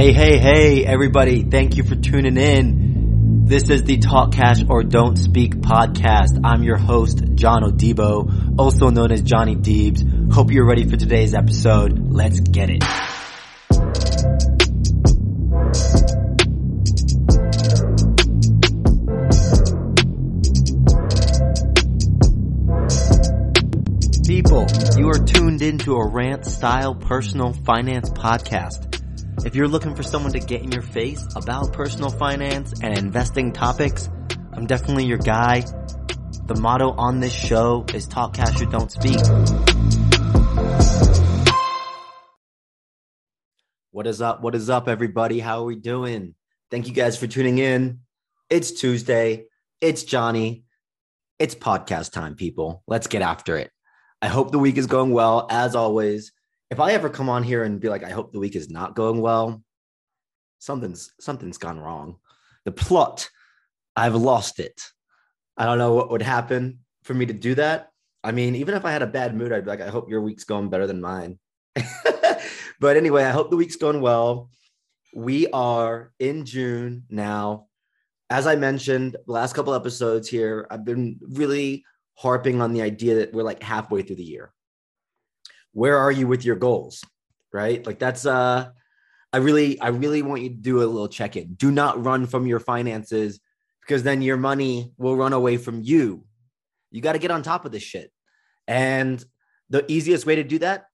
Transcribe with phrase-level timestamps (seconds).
[0.00, 1.42] Hey, hey, hey, everybody.
[1.42, 3.44] Thank you for tuning in.
[3.44, 6.40] This is the Talk Cash or Don't Speak podcast.
[6.42, 10.32] I'm your host, John Odibo, also known as Johnny Deebs.
[10.32, 11.98] Hope you're ready for today's episode.
[11.98, 12.82] Let's get it.
[24.26, 28.89] People, you are tuned into a rant style personal finance podcast.
[29.42, 33.52] If you're looking for someone to get in your face about personal finance and investing
[33.52, 34.10] topics,
[34.52, 35.64] I'm definitely your guy.
[36.44, 39.18] The motto on this show is talk cash or don't speak.
[43.92, 44.42] What is up?
[44.42, 45.40] What is up, everybody?
[45.40, 46.34] How are we doing?
[46.70, 48.00] Thank you guys for tuning in.
[48.50, 49.46] It's Tuesday.
[49.80, 50.64] It's Johnny.
[51.38, 52.82] It's podcast time, people.
[52.86, 53.70] Let's get after it.
[54.20, 55.46] I hope the week is going well.
[55.48, 56.30] As always,
[56.70, 58.94] if I ever come on here and be like, I hope the week is not
[58.94, 59.62] going well,
[60.58, 62.16] something's something's gone wrong.
[62.64, 63.28] The plot,
[63.96, 64.80] I've lost it.
[65.56, 67.88] I don't know what would happen for me to do that.
[68.22, 70.20] I mean, even if I had a bad mood, I'd be like, I hope your
[70.20, 71.38] week's going better than mine.
[72.80, 74.50] but anyway, I hope the week's going well.
[75.14, 77.66] We are in June now.
[78.28, 83.32] As I mentioned, last couple episodes here, I've been really harping on the idea that
[83.32, 84.52] we're like halfway through the year
[85.72, 87.04] where are you with your goals
[87.52, 87.84] right?
[87.84, 88.70] Like that's uh
[89.32, 91.54] i really i really want you to do a little check-in.
[91.54, 93.40] Do not run from your finances
[93.80, 96.24] because then your money will run away from you.
[96.90, 98.10] You got to get on top of this shit.
[98.66, 99.24] And
[99.68, 100.86] the easiest way to do that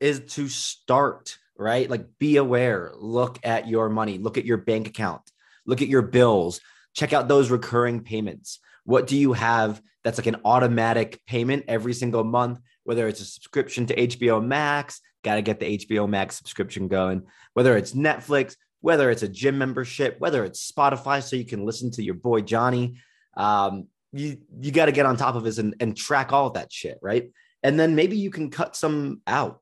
[0.00, 1.88] is to start right?
[1.88, 2.90] Like be aware.
[2.96, 4.18] Look at your money.
[4.18, 5.22] Look at your bank account.
[5.66, 6.60] Look at your bills.
[6.94, 8.58] Check out those recurring payments.
[8.84, 13.24] What do you have that's like an automatic payment every single month whether it's a
[13.24, 17.22] subscription to HBO Max, got to get the HBO Max subscription going,
[17.54, 21.90] whether it's Netflix, whether it's a gym membership, whether it's Spotify, so you can listen
[21.92, 22.96] to your boy Johnny.
[23.36, 26.54] Um, you you got to get on top of this and, and track all of
[26.54, 27.30] that shit, right?
[27.62, 29.60] And then maybe you can cut some out.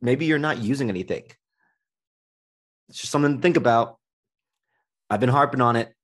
[0.00, 1.24] Maybe you're not using anything.
[2.88, 3.98] It's just something to think about.
[5.08, 5.94] I've been harping on it.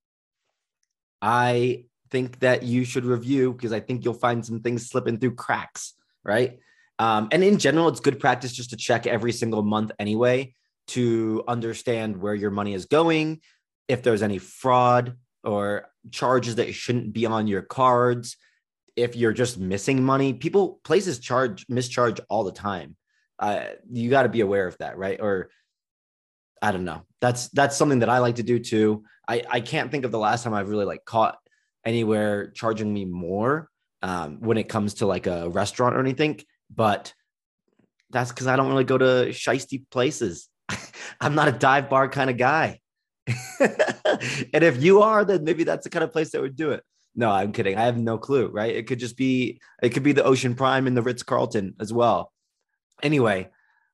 [1.21, 5.35] I think that you should review because I think you'll find some things slipping through
[5.35, 6.59] cracks right?
[6.99, 10.55] Um, and in general, it's good practice just to check every single month anyway
[10.89, 13.41] to understand where your money is going,
[13.89, 18.37] if there's any fraud or charges that shouldn't be on your cards,
[18.97, 20.33] if you're just missing money.
[20.33, 22.97] People places charge mischarge all the time.
[23.39, 25.21] Uh, you got to be aware of that, right?
[25.21, 25.51] Or
[26.61, 27.03] I don't know.
[27.21, 29.05] That's that's something that I like to do too.
[29.29, 31.39] I I can't think of the last time I've really like caught
[31.85, 33.71] anywhere charging me more
[34.03, 36.41] um, when it comes to like a restaurant or anything.
[36.75, 37.13] But
[38.11, 40.49] that's because I don't really go to shisty places.
[41.21, 42.81] I'm not a dive bar kind of guy.
[43.61, 46.83] and if you are, then maybe that's the kind of place that would do it.
[47.15, 47.77] No, I'm kidding.
[47.77, 48.75] I have no clue, right?
[48.75, 51.93] It could just be, it could be the Ocean Prime and the Ritz Carlton as
[51.93, 52.33] well.
[53.03, 53.49] Anyway,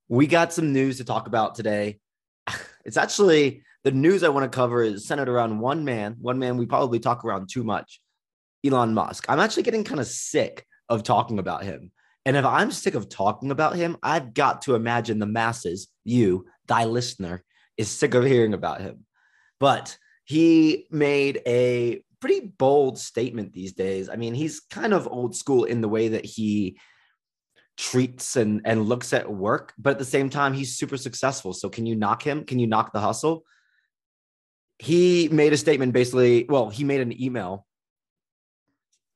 [0.08, 1.98] we got some news to talk about today.
[2.86, 6.58] It's actually the news I want to cover is centered around one man, one man
[6.58, 7.98] we probably talk around too much.
[8.64, 9.26] Elon Musk.
[9.28, 11.90] I'm actually getting kind of sick of talking about him.
[12.26, 16.46] And if I'm sick of talking about him, I've got to imagine the masses, you,
[16.66, 17.44] thy listener,
[17.76, 19.04] is sick of hearing about him.
[19.60, 24.08] But he made a pretty bold statement these days.
[24.08, 26.78] I mean, he's kind of old school in the way that he
[27.76, 31.52] treats and, and looks at work, but at the same time, he's super successful.
[31.52, 32.44] So, can you knock him?
[32.44, 33.44] Can you knock the hustle?
[34.78, 37.66] He made a statement basically, well, he made an email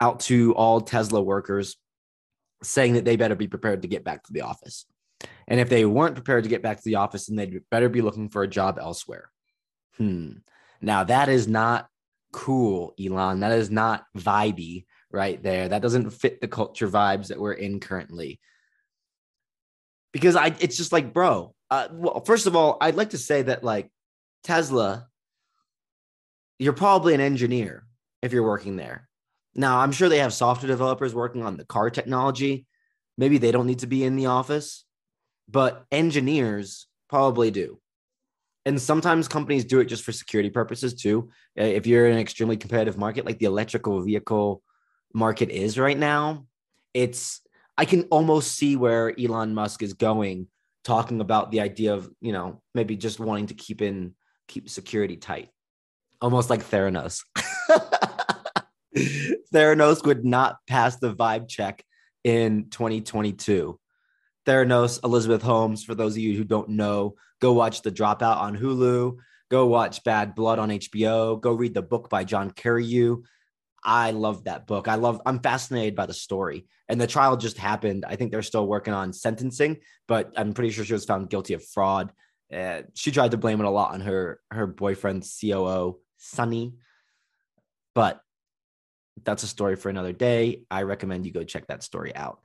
[0.01, 1.77] out to all Tesla workers
[2.63, 4.87] saying that they better be prepared to get back to the office.
[5.47, 8.03] And if they weren't prepared to get back to the office, then they'd better be
[8.03, 9.31] looking for a job elsewhere.
[9.97, 10.39] Hmm.
[10.81, 11.89] Now that is not
[12.33, 13.41] cool, Elon.
[13.41, 15.69] That is not vibey right there.
[15.69, 18.41] That doesn't fit the culture vibes that we're in currently.
[20.13, 21.55] Because I, it's just like, bro.
[21.71, 23.91] Uh, well, first of all, I'd like to say that like
[24.43, 25.09] Tesla,
[26.59, 27.87] you're probably an engineer
[28.23, 29.08] if you're working there.
[29.59, 32.65] Now, I'm sure they have software developers working on the car technology.
[33.19, 34.85] Maybe they don't need to be in the office,
[35.49, 37.81] but engineers probably do.
[38.65, 41.31] And sometimes companies do it just for security purposes too.
[41.59, 44.63] Uh, if you're in an extremely competitive market like the electrical vehicle
[45.13, 46.47] market is right now,
[46.95, 47.41] it's
[47.77, 50.47] I can almost see where Elon Musk is going
[50.85, 54.15] talking about the idea of, you know, maybe just wanting to keep in
[54.47, 55.49] keep security tight.
[56.21, 57.25] Almost like Theranos.
[59.55, 61.85] Theranos would not pass the vibe check
[62.25, 63.79] in 2022.
[64.47, 65.85] Theranos, Elizabeth Holmes.
[65.85, 69.17] For those of you who don't know, go watch The Dropout on Hulu.
[69.51, 71.41] Go watch Bad Blood on HBO.
[71.41, 73.23] Go read the book by John Carreyrou.
[73.83, 74.89] I love that book.
[74.89, 76.67] I love, I'm fascinated by the story.
[76.89, 78.05] And the trial just happened.
[78.07, 81.55] I think they're still working on sentencing, but I'm pretty sure she was found guilty
[81.55, 82.13] of fraud.
[82.53, 86.75] Uh, she tried to blame it a lot on her her boyfriend, COO, Sunny.
[87.95, 88.21] But
[89.25, 90.63] that's a story for another day.
[90.71, 92.41] I recommend you go check that story out.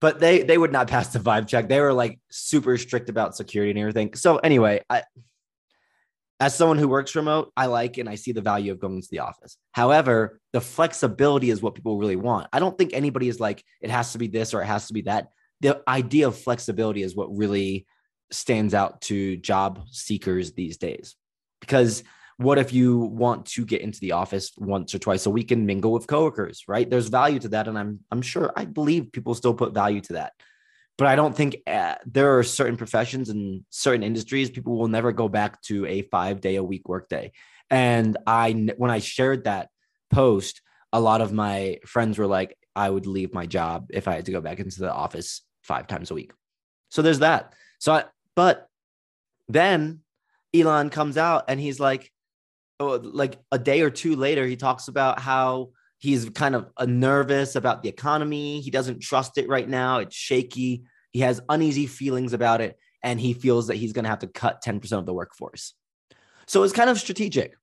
[0.00, 1.68] But they they would not pass the vibe check.
[1.68, 4.14] They were like super strict about security and everything.
[4.14, 5.02] So anyway, I
[6.40, 9.08] as someone who works remote, I like and I see the value of going to
[9.10, 9.56] the office.
[9.72, 12.48] However, the flexibility is what people really want.
[12.52, 14.92] I don't think anybody is like, it has to be this or it has to
[14.92, 15.28] be that.
[15.60, 17.86] The idea of flexibility is what really
[18.32, 21.14] stands out to job seekers these days.
[21.60, 22.02] Because
[22.36, 25.66] what if you want to get into the office once or twice a week and
[25.66, 26.88] mingle with coworkers, right?
[26.88, 27.68] There's value to that.
[27.68, 30.32] And I'm, I'm sure, I believe people still put value to that
[30.96, 35.12] but I don't think uh, there are certain professions and certain industries people will never
[35.12, 37.32] go back to a five day a week workday.
[37.70, 39.70] And I, when I shared that
[40.10, 40.60] post,
[40.92, 44.26] a lot of my friends were like, I would leave my job if I had
[44.26, 46.32] to go back into the office five times a week.
[46.90, 47.54] So there's that.
[47.80, 48.04] So, I,
[48.36, 48.68] but
[49.48, 50.00] then
[50.54, 52.12] Elon comes out and he's like,
[52.80, 55.70] like a day or two later, he talks about how
[56.04, 58.60] He's kind of uh, nervous about the economy.
[58.60, 60.00] He doesn't trust it right now.
[60.00, 60.84] It's shaky.
[61.12, 62.76] He has uneasy feelings about it.
[63.02, 65.72] And he feels that he's going to have to cut 10% of the workforce.
[66.46, 67.54] So it's kind of strategic,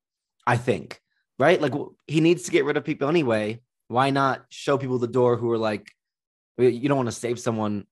[0.48, 1.00] I think,
[1.38, 1.62] right?
[1.62, 1.74] Like
[2.08, 3.62] he needs to get rid of people anyway.
[3.90, 5.92] Why not show people the door who are like,
[6.58, 7.86] you don't want to save someone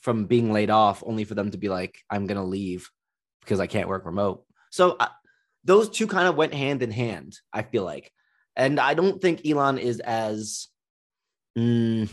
[0.00, 2.90] from being laid off only for them to be like, I'm going to leave
[3.40, 4.44] because I can't work remote.
[4.70, 5.08] So uh,
[5.64, 8.12] those two kind of went hand in hand, I feel like.
[8.56, 10.68] And I don't think Elon is as
[11.58, 12.08] mm,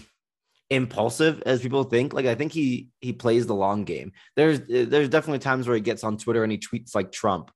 [0.69, 2.13] impulsive as people think.
[2.13, 4.13] Like I think he he plays the long game.
[4.35, 7.51] There's there's definitely times where he gets on Twitter and he tweets like Trump.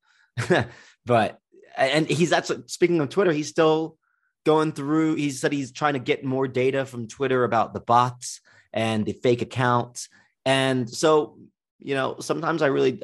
[1.05, 1.39] but
[1.77, 3.97] and he's actually speaking of Twitter, he's still
[4.45, 5.15] going through.
[5.15, 8.41] He said he's trying to get more data from Twitter about the bots
[8.71, 10.09] and the fake accounts.
[10.45, 11.39] And so,
[11.79, 13.01] you know, sometimes I really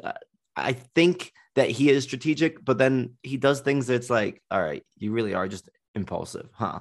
[0.54, 4.82] I think that he is strategic, but then he does things that's like, all right,
[4.96, 6.80] you really are just impulsive, huh?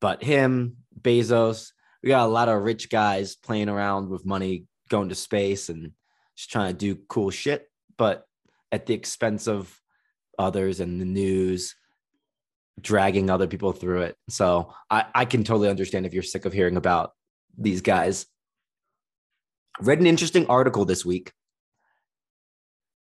[0.00, 1.72] But him, Bezos,
[2.02, 5.92] we got a lot of rich guys playing around with money, going to space and
[6.36, 8.24] just trying to do cool shit, but
[8.72, 9.78] at the expense of
[10.38, 11.76] others and the news,
[12.80, 14.16] dragging other people through it.
[14.30, 17.12] So I, I can totally understand if you're sick of hearing about
[17.58, 18.26] these guys.
[19.80, 21.32] Read an interesting article this week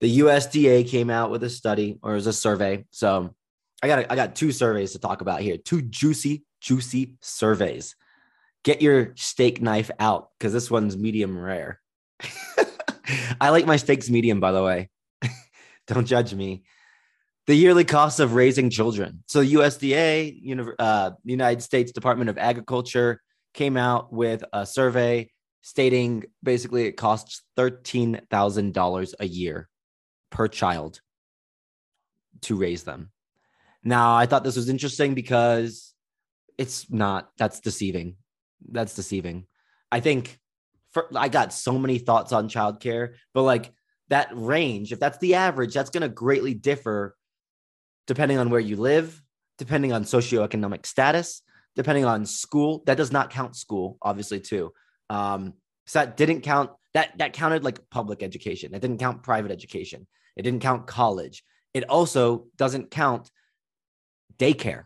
[0.00, 2.84] the USDA came out with a study or it was a survey.
[2.90, 3.34] So
[3.82, 5.56] I got I got two surveys to talk about here.
[5.56, 7.96] Two juicy, juicy surveys.
[8.64, 11.80] Get your steak knife out because this one's medium rare.
[13.40, 14.90] I like my steaks medium, by the way.
[15.86, 16.64] Don't judge me.
[17.46, 19.22] The yearly cost of raising children.
[19.26, 23.22] So the USDA, uh, United States Department of Agriculture,
[23.54, 25.30] came out with a survey
[25.62, 29.68] stating basically it costs thirteen thousand dollars a year
[30.30, 31.00] per child
[32.42, 33.10] to raise them.
[33.82, 35.94] Now, I thought this was interesting because
[36.56, 38.16] it's not, that's deceiving.
[38.70, 39.46] That's deceiving.
[39.90, 40.38] I think
[40.90, 43.72] for, I got so many thoughts on childcare, but like
[44.08, 47.16] that range, if that's the average, that's going to greatly differ
[48.06, 49.22] depending on where you live,
[49.58, 51.42] depending on socioeconomic status,
[51.76, 52.82] depending on school.
[52.86, 54.72] That does not count school, obviously, too.
[55.10, 55.54] Um,
[55.86, 58.74] so that didn't count that that counted like public education.
[58.74, 60.06] It didn't count private education.
[60.38, 61.42] It didn't count college.
[61.74, 63.30] It also doesn't count
[64.38, 64.84] daycare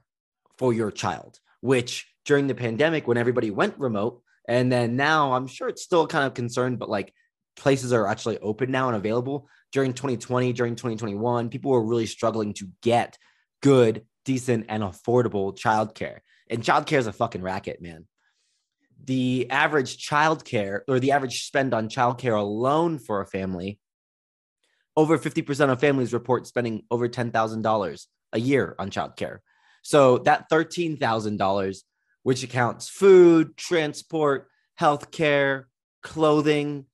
[0.59, 5.47] for your child, which during the pandemic, when everybody went remote, and then now I'm
[5.47, 7.13] sure it's still kind of concerned, but like
[7.57, 9.49] places are actually open now and available.
[9.73, 13.19] During 2020, during 2021, people were really struggling to get
[13.63, 16.19] good, decent, and affordable childcare.
[16.51, 18.07] And childcare is a fucking racket, man.
[19.05, 23.79] The average childcare or the average spend on childcare alone for a family
[24.97, 29.39] over 50% of families report spending over $10,000 a year on childcare.
[29.83, 31.83] So that $13,000,
[32.23, 34.49] which accounts food, transport,
[34.81, 35.65] healthcare,
[36.03, 36.87] clothing,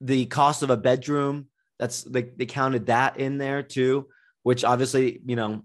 [0.00, 1.46] the cost of a bedroom,
[1.78, 4.08] that's they, they counted that in there too,
[4.42, 5.64] which obviously, you know,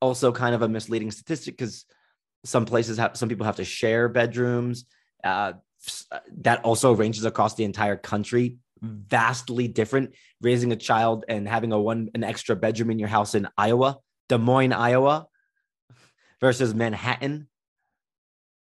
[0.00, 1.84] also kind of a misleading statistic because
[2.44, 4.84] some places have some people have to share bedrooms.
[5.22, 5.52] Uh,
[6.38, 11.80] that also ranges across the entire country vastly different raising a child and having a
[11.80, 15.26] one an extra bedroom in your house in Iowa, Des Moines, Iowa
[16.40, 17.48] versus Manhattan.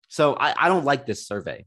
[0.09, 1.67] So I, I don't like this survey.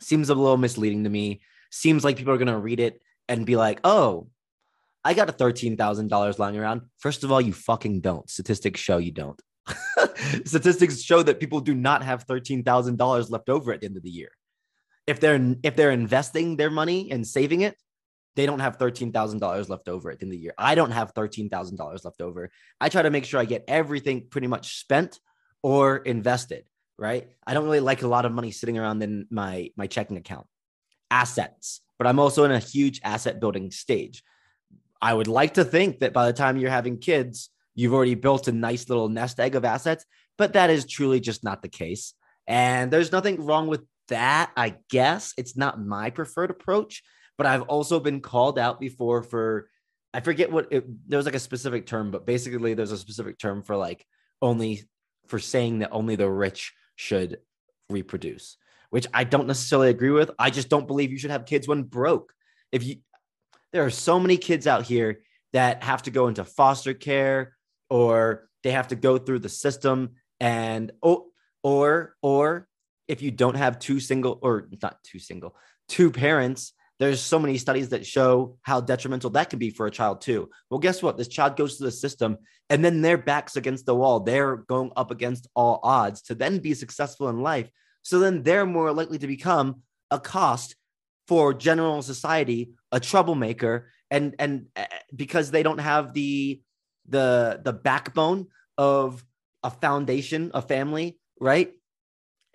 [0.00, 1.40] Seems a little misleading to me.
[1.70, 4.28] Seems like people are going to read it and be like, oh,
[5.04, 6.82] I got a $13,000 lying around.
[6.98, 8.28] First of all, you fucking don't.
[8.28, 9.40] Statistics show you don't.
[10.44, 14.10] Statistics show that people do not have $13,000 left over at the end of the
[14.10, 14.30] year.
[15.06, 17.76] If they're if they're investing their money and saving it,
[18.36, 20.54] they don't have $13,000 left over at the end of the year.
[20.58, 22.50] I don't have $13,000 left over.
[22.80, 25.20] I try to make sure I get everything pretty much spent
[25.62, 26.64] or invested,
[26.98, 27.28] right?
[27.46, 30.46] I don't really like a lot of money sitting around in my my checking account.
[31.10, 34.22] Assets, but I'm also in a huge asset building stage.
[35.00, 38.48] I would like to think that by the time you're having kids, you've already built
[38.48, 40.04] a nice little nest egg of assets,
[40.38, 42.14] but that is truly just not the case.
[42.46, 45.32] And there's nothing wrong with that, I guess.
[45.36, 47.02] It's not my preferred approach,
[47.36, 49.68] but I've also been called out before for,
[50.12, 53.38] I forget what it, there was like a specific term, but basically there's a specific
[53.38, 54.06] term for like
[54.40, 54.84] only
[55.26, 57.38] for saying that only the rich should
[57.88, 58.56] reproduce,
[58.90, 60.30] which I don't necessarily agree with.
[60.38, 62.32] I just don't believe you should have kids when broke.
[62.70, 62.96] If you,
[63.72, 67.56] there are so many kids out here that have to go into foster care
[67.90, 71.26] or they have to go through the system and oh
[71.62, 72.68] or or
[73.08, 75.54] if you don't have two single or not two single
[75.88, 79.90] two parents there's so many studies that show how detrimental that can be for a
[79.90, 80.48] child too.
[80.70, 81.16] Well guess what?
[81.16, 82.38] This child goes to the system
[82.70, 84.20] and then their backs against the wall.
[84.20, 87.68] They're going up against all odds to then be successful in life.
[88.02, 90.76] So then they're more likely to become a cost
[91.26, 94.84] for general society a troublemaker and and uh,
[95.14, 96.60] because they don't have the
[97.08, 98.46] the the backbone
[98.78, 99.24] of
[99.62, 101.72] a foundation a family right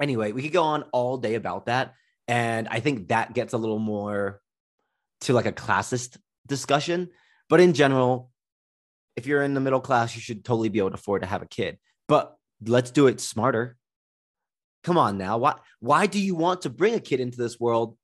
[0.01, 1.94] anyway we could go on all day about that
[2.27, 4.41] and i think that gets a little more
[5.22, 7.10] to like a classist discussion.
[7.50, 8.32] But in general
[9.15, 11.41] if you're in the middle class you should totally be able to afford to have
[11.41, 11.77] a kid.
[12.08, 13.77] But let's do it smarter.
[14.84, 15.38] Come on now.
[15.38, 17.98] Why why do you want to bring a kid into this world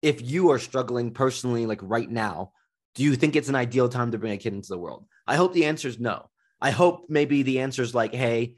[0.00, 2.52] if you are struggling personally, like right now,
[2.94, 5.06] do you think it's an ideal time to bring a kid into the world?
[5.26, 6.28] I hope the answer is no.
[6.60, 8.56] I hope maybe the answer is like, hey,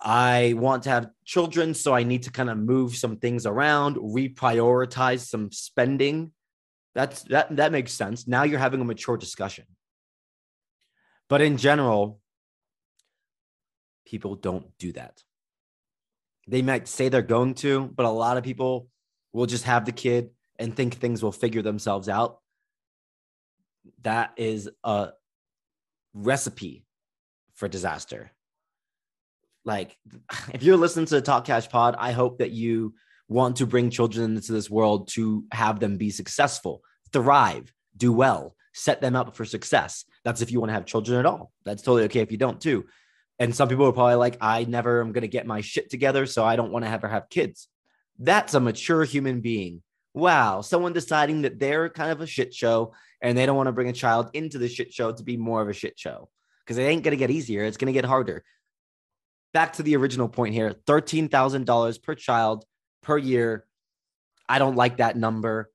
[0.00, 3.96] I want to have children, so I need to kind of move some things around,
[3.96, 6.32] reprioritize some spending.
[6.94, 8.26] That's that that makes sense.
[8.28, 9.64] Now you're having a mature discussion.
[11.28, 12.20] But in general,
[14.06, 15.22] people don't do that.
[16.46, 18.88] They might say they're going to, but a lot of people
[19.32, 22.38] will just have the kid and think things will figure themselves out.
[24.02, 25.10] That is a
[26.14, 26.86] recipe
[27.54, 28.32] for disaster.
[29.68, 29.96] Like,
[30.52, 32.94] if you're listening to the Talk Cash Pod, I hope that you
[33.28, 36.82] want to bring children into this world to have them be successful,
[37.12, 40.06] thrive, do well, set them up for success.
[40.24, 41.52] That's if you want to have children at all.
[41.64, 42.86] That's totally okay if you don't, too.
[43.38, 46.26] And some people are probably like, I never am going to get my shit together,
[46.26, 47.68] so I don't want to ever have kids.
[48.18, 49.82] That's a mature human being.
[50.14, 53.72] Wow, someone deciding that they're kind of a shit show and they don't want to
[53.72, 56.28] bring a child into the shit show to be more of a shit show
[56.64, 57.64] because it ain't going to get easier.
[57.64, 58.42] It's going to get harder.
[59.58, 62.64] Back to the original point here $13,000 per child
[63.02, 63.66] per year.
[64.48, 65.72] I don't like that number.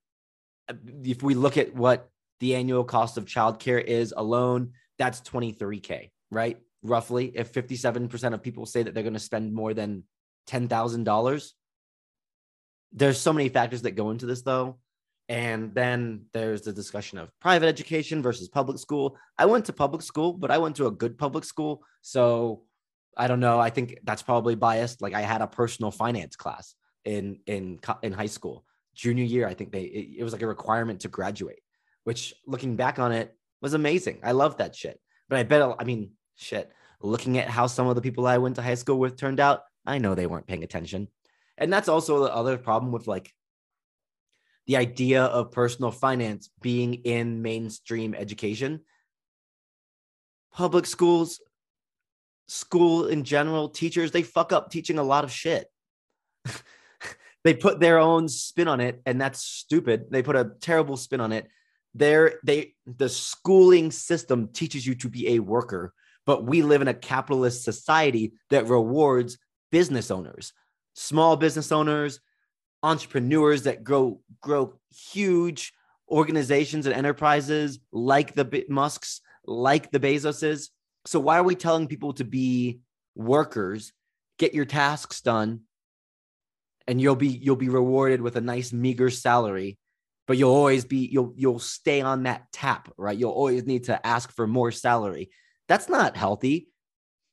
[1.04, 2.10] If we look at what
[2.40, 6.60] the annual cost of childcare is alone, that's 23K, right?
[6.82, 7.34] Roughly.
[7.36, 10.06] If 57% of people say that they're going to spend more than
[10.48, 11.52] $10,000,
[12.94, 14.78] there's so many factors that go into this though
[15.28, 20.02] and then there's the discussion of private education versus public school i went to public
[20.02, 22.62] school but i went to a good public school so
[23.18, 26.76] i don't know i think that's probably biased like i had a personal finance class
[27.06, 28.66] in in in high school.
[28.96, 31.60] Junior year i think they it, it was like a requirement to graduate
[32.04, 34.20] which looking back on it was amazing.
[34.24, 35.00] I love that shit.
[35.30, 38.56] But i bet i mean shit looking at how some of the people i went
[38.56, 41.08] to high school with turned out i know they weren't paying attention.
[41.58, 43.34] And that's also the other problem with like
[44.68, 48.82] the idea of personal finance being in mainstream education.
[50.54, 51.42] Public schools,
[52.48, 55.68] school in general, teachers, they fuck up teaching a lot of shit.
[57.44, 60.06] they put their own spin on it, and that's stupid.
[60.10, 61.48] They put a terrible spin on it.
[61.96, 65.94] There, they the schooling system teaches you to be a worker,
[66.26, 69.38] but we live in a capitalist society that rewards
[69.72, 70.54] business owners
[70.94, 72.20] small business owners,
[72.82, 75.74] entrepreneurs that grow grow huge
[76.10, 80.70] organizations and enterprises like the Musks, like the Bezoses.
[81.06, 82.80] So why are we telling people to be
[83.16, 83.92] workers,
[84.40, 85.62] get your tasks done,
[86.88, 89.78] and you'll be you'll be rewarded with a nice meager salary,
[90.28, 93.18] but you'll always be you'll you'll stay on that tap, right?
[93.18, 95.30] You'll always need to ask for more salary.
[95.68, 96.70] That's not healthy.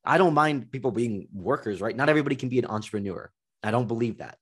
[0.05, 1.97] I don't mind people being workers, right?
[1.97, 3.31] Not everybody can be an entrepreneur.
[3.62, 4.39] I don't believe that.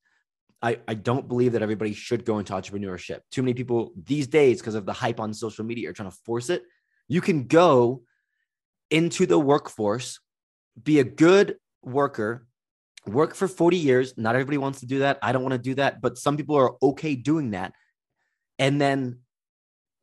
[0.61, 3.21] I, I don't believe that everybody should go into entrepreneurship.
[3.31, 6.17] Too many people these days, because of the hype on social media, are trying to
[6.25, 6.63] force it.
[7.07, 8.03] You can go
[8.91, 10.21] into the workforce,
[10.83, 12.47] be a good worker,
[13.07, 14.15] work for 40 years.
[14.17, 15.19] Not everybody wants to do that.
[15.23, 17.73] I don't want to do that, but some people are okay doing that.
[18.59, 19.21] And then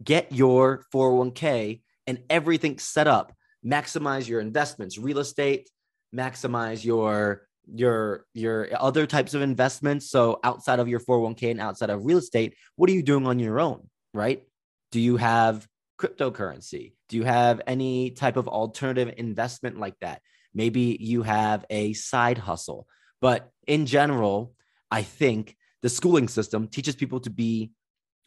[0.04, 3.34] get your 401k and everything set up.
[3.66, 5.70] Maximize your investments, real estate,
[6.16, 11.90] maximize your your your other types of investments so outside of your 401k and outside
[11.90, 14.44] of real estate what are you doing on your own right
[14.92, 20.22] do you have cryptocurrency do you have any type of alternative investment like that
[20.54, 22.88] maybe you have a side hustle
[23.22, 24.54] but in general
[24.92, 27.72] i think the schooling system teaches people to be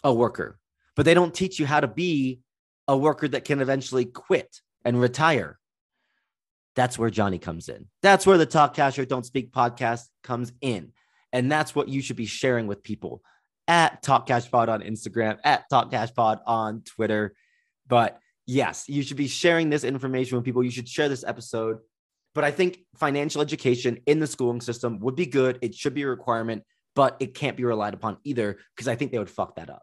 [0.05, 0.59] a worker
[0.97, 2.41] but they don't teach you how to be
[2.87, 5.59] a worker that can eventually quit and retire
[6.79, 7.89] that's where Johnny comes in.
[8.03, 10.93] That's where the Talk Cash or Don't Speak podcast comes in.
[11.33, 13.21] And that's what you should be sharing with people
[13.67, 17.35] at Talk Cash Pod on Instagram, at Talk Cash Pod on Twitter.
[17.89, 20.63] But yes, you should be sharing this information with people.
[20.63, 21.79] You should share this episode.
[22.35, 25.59] But I think financial education in the schooling system would be good.
[25.63, 26.63] It should be a requirement,
[26.95, 29.83] but it can't be relied upon either because I think they would fuck that up,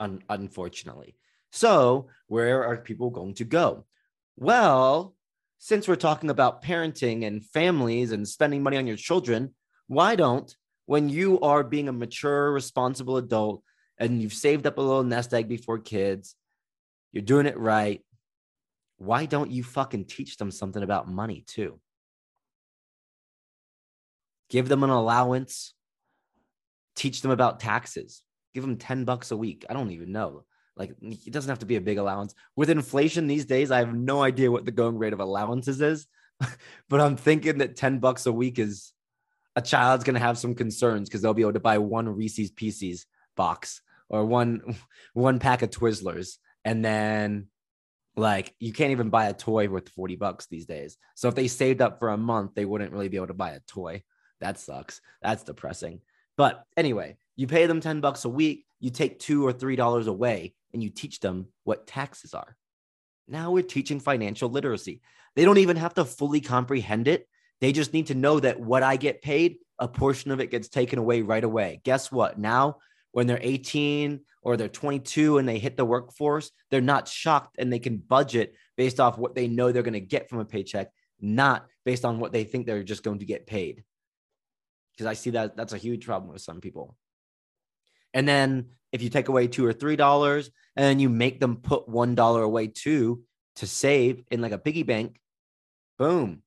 [0.00, 1.16] un- unfortunately.
[1.52, 3.84] So, where are people going to go?
[4.36, 5.14] Well,
[5.58, 9.54] since we're talking about parenting and families and spending money on your children,
[9.86, 10.54] why don't,
[10.86, 13.62] when you are being a mature, responsible adult
[13.98, 16.34] and you've saved up a little nest egg before kids,
[17.14, 18.04] you're doing it right,
[18.98, 21.78] why don't you fucking teach them something about money too?
[24.50, 25.74] Give them an allowance,
[26.96, 29.64] teach them about taxes, give them 10 bucks a week.
[29.70, 30.44] I don't even know.
[30.76, 32.34] Like it doesn't have to be a big allowance.
[32.56, 36.08] With inflation these days, I have no idea what the going rate of allowances is,
[36.88, 38.92] but I'm thinking that 10 bucks a week is
[39.54, 42.50] a child's going to have some concerns because they'll be able to buy one Reese's
[42.50, 44.76] Pieces box or one
[45.14, 47.48] one pack of Twizzlers and then
[48.16, 50.96] like you can't even buy a toy worth 40 bucks these days.
[51.14, 53.50] So if they saved up for a month, they wouldn't really be able to buy
[53.50, 54.02] a toy.
[54.40, 55.00] That sucks.
[55.22, 56.00] That's depressing.
[56.36, 60.06] But anyway, you pay them 10 bucks a week, you take 2 or 3 dollars
[60.06, 62.56] away and you teach them what taxes are.
[63.28, 65.00] Now we're teaching financial literacy.
[65.34, 67.26] They don't even have to fully comprehend it.
[67.60, 70.68] They just need to know that what I get paid, a portion of it gets
[70.68, 71.80] taken away right away.
[71.84, 72.38] Guess what?
[72.38, 72.76] Now,
[73.14, 77.72] when they're 18 or they're 22 and they hit the workforce, they're not shocked and
[77.72, 80.88] they can budget based off what they know they're going to get from a paycheck,
[81.20, 83.84] not based on what they think they're just going to get paid.
[84.92, 86.96] Because I see that that's a huge problem with some people.
[88.12, 91.88] And then if you take away two or three dollars and you make them put
[91.88, 93.22] one dollar away too
[93.56, 95.20] to save in like a piggy bank,
[96.00, 96.42] boom.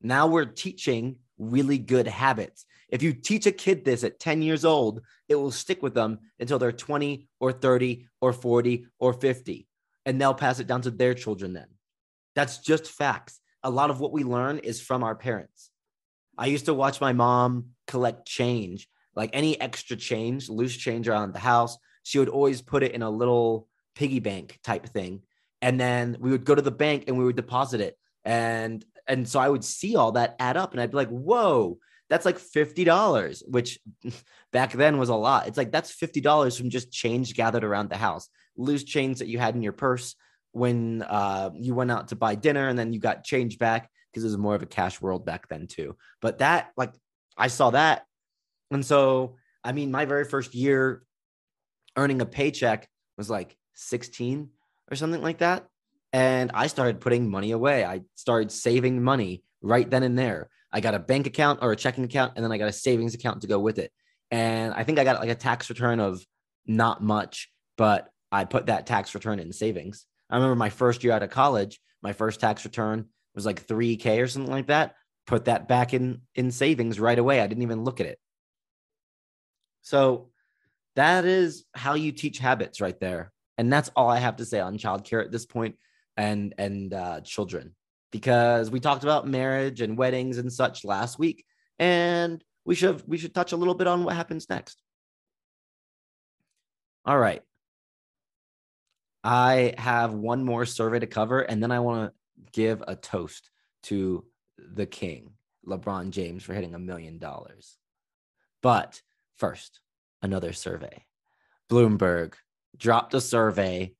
[0.00, 2.64] Now we're teaching really good habits.
[2.92, 6.20] If you teach a kid this at 10 years old, it will stick with them
[6.38, 9.66] until they're 20 or 30 or 40 or 50.
[10.06, 11.66] And they'll pass it down to their children then.
[12.36, 13.40] That's just facts.
[13.64, 15.70] A lot of what we learn is from our parents.
[16.38, 21.32] I used to watch my mom collect change, like any extra change, loose change around
[21.32, 25.22] the house she would always put it in a little piggy bank type thing.
[25.60, 27.96] And then we would go to the bank and we would deposit it.
[28.24, 31.78] And and so I would see all that add up and I'd be like, whoa,
[32.12, 33.80] that's like $50, which
[34.52, 35.48] back then was a lot.
[35.48, 39.38] It's like that's $50 from just change gathered around the house, loose change that you
[39.38, 40.14] had in your purse
[40.50, 44.24] when uh, you went out to buy dinner and then you got change back because
[44.24, 45.96] it was more of a cash world back then too.
[46.20, 46.92] But that, like,
[47.38, 48.04] I saw that.
[48.70, 51.04] And so, I mean, my very first year
[51.96, 54.50] earning a paycheck was like 16
[54.90, 55.66] or something like that.
[56.12, 57.86] And I started putting money away.
[57.86, 60.50] I started saving money right then and there.
[60.72, 63.14] I got a bank account or a checking account, and then I got a savings
[63.14, 63.92] account to go with it.
[64.30, 66.24] And I think I got like a tax return of
[66.66, 70.06] not much, but I put that tax return in savings.
[70.30, 74.22] I remember my first year out of college, my first tax return was like 3K
[74.22, 74.94] or something like that.
[75.26, 77.40] Put that back in in savings right away.
[77.40, 78.18] I didn't even look at it.
[79.82, 80.30] So
[80.96, 83.32] that is how you teach habits right there.
[83.58, 85.76] And that's all I have to say on childcare at this point
[86.16, 87.74] and and uh, children
[88.12, 91.44] because we talked about marriage and weddings and such last week
[91.80, 94.80] and we should we should touch a little bit on what happens next.
[97.04, 97.42] All right.
[99.24, 103.50] I have one more survey to cover and then I want to give a toast
[103.84, 104.24] to
[104.58, 105.30] the king,
[105.66, 107.76] LeBron James for hitting a million dollars.
[108.62, 109.00] But
[109.36, 109.80] first,
[110.20, 111.04] another survey.
[111.68, 112.34] Bloomberg
[112.76, 113.94] dropped a survey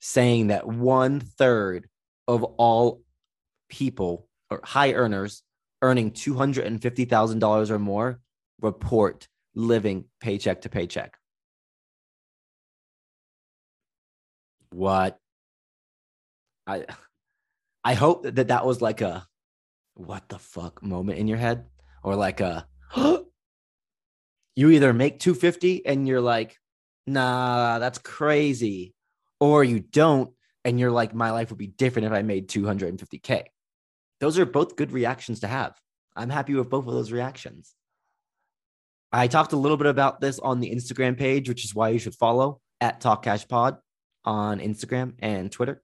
[0.00, 1.88] saying that one third
[2.26, 3.02] of all
[3.68, 5.42] people or high earners
[5.82, 8.20] earning $250,000 or more
[8.60, 11.16] report living paycheck to paycheck.
[14.70, 15.18] What?
[16.66, 16.84] I
[17.82, 19.26] I hope that that was like a
[19.94, 21.66] what the fuck moment in your head
[22.02, 22.66] or like a
[24.56, 26.56] you either make 250 and you're like
[27.06, 28.94] nah that's crazy
[29.40, 30.32] or you don't
[30.64, 33.44] and you're like my life would be different if I made 250k.
[34.20, 35.74] Those are both good reactions to have.
[36.16, 37.74] I'm happy with both of those reactions.
[39.12, 41.98] I talked a little bit about this on the Instagram page, which is why you
[41.98, 43.78] should follow at Talk Cash Pod
[44.24, 45.82] on Instagram and Twitter.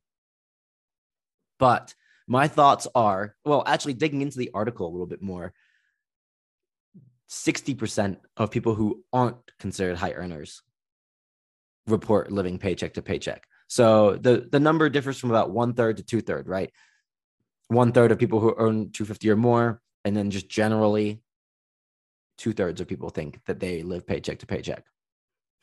[1.58, 1.94] But
[2.26, 5.54] my thoughts are well, actually, digging into the article a little bit more,
[7.30, 10.62] 60% of people who aren't considered high earners
[11.86, 13.46] report living paycheck to paycheck.
[13.68, 16.70] So the, the number differs from about one third to two third, right?
[17.74, 21.20] One third of people who earn 250 or more, and then just generally
[22.38, 24.84] two thirds of people think that they live paycheck to paycheck.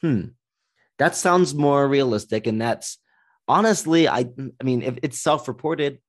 [0.01, 0.25] Hmm.
[0.99, 2.47] That sounds more realistic.
[2.47, 2.97] And that's
[3.47, 4.25] honestly, I
[4.59, 5.99] I mean, if it's self-reported,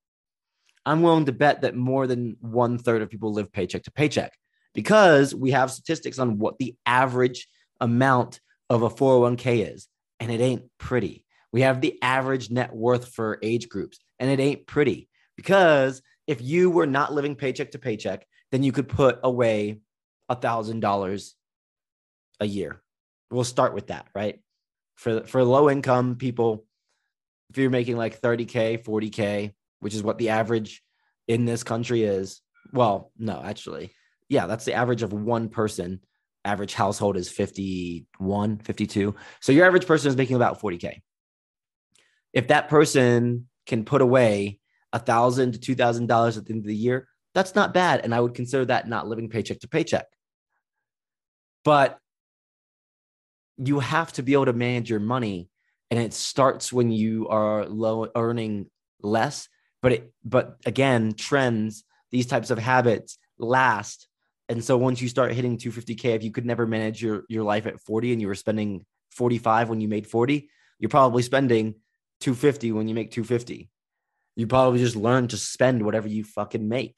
[0.84, 4.32] I'm willing to bet that more than one third of people live paycheck to paycheck
[4.74, 7.46] because we have statistics on what the average
[7.80, 9.88] amount of a 401k is,
[10.18, 11.24] and it ain't pretty.
[11.52, 15.08] We have the average net worth for age groups, and it ain't pretty
[15.42, 19.80] because if you were not living paycheck to paycheck, then you could put away
[20.28, 21.34] a thousand dollars
[22.38, 22.80] a year.
[23.30, 24.40] We'll start with that, right?
[24.94, 26.64] For for low income people,
[27.50, 30.82] if you're making like 30k, 40k, which is what the average
[31.26, 32.40] in this country is.
[32.72, 33.90] Well, no, actually,
[34.28, 36.00] yeah, that's the average of one person.
[36.44, 39.14] Average household is 51, 52.
[39.40, 41.00] So your average person is making about 40K.
[42.32, 44.58] If that person can put away
[44.92, 48.00] a thousand to two thousand dollars at the end of the year, that's not bad.
[48.04, 50.06] And I would consider that not living paycheck to paycheck.
[51.64, 51.98] But
[53.58, 55.48] you have to be able to manage your money.
[55.90, 58.66] And it starts when you are low earning
[59.02, 59.48] less
[59.82, 64.08] but it but again trends these types of habits last
[64.48, 67.66] and so once you start hitting 250k if you could never manage your your life
[67.66, 71.74] at 40 and you were spending 45 when you made 40 you're probably spending
[72.20, 73.68] 250 when you make 250
[74.36, 76.96] you probably just learn to spend whatever you fucking make